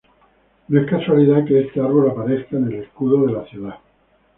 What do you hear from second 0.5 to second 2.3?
No es casualidad que este árbol